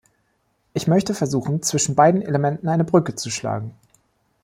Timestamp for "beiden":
1.93-2.23